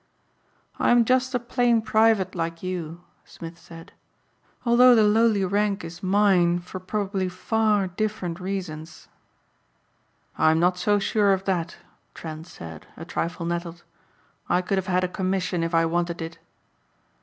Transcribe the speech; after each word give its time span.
"I'm 0.79 1.05
just 1.05 1.35
a 1.35 1.39
plain 1.39 1.83
private 1.83 2.33
like 2.33 2.63
you," 2.63 3.03
Smith 3.23 3.59
said, 3.59 3.91
"although 4.65 4.95
the 4.95 5.03
lowly 5.03 5.45
rank 5.45 5.83
is 5.85 6.01
mine 6.01 6.57
for 6.57 6.79
probably 6.79 7.29
far 7.29 7.85
different 7.85 8.39
reasons." 8.39 9.09
"I'm 10.39 10.59
not 10.59 10.79
so 10.79 10.97
sure 10.97 11.33
of 11.33 11.45
that," 11.45 11.77
Trent 12.15 12.47
said, 12.47 12.87
a 12.97 13.05
trifle 13.05 13.45
nettled. 13.45 13.83
"I 14.49 14.63
could 14.63 14.79
have 14.79 14.87
had 14.87 15.03
a 15.03 15.07
commission 15.07 15.61
if 15.61 15.75
I 15.75 15.85
wanted 15.85 16.19
it." 16.19 16.39